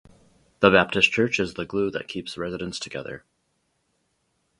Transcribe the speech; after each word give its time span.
The 0.61 0.71
Baptist 0.71 1.11
Church 1.11 1.39
is 1.39 1.53
the 1.53 1.63
glue 1.63 1.91
that 1.91 2.07
keeps 2.07 2.35
residents 2.35 2.79
together. 2.79 3.23